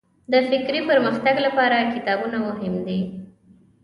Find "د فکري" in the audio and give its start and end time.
0.31-0.79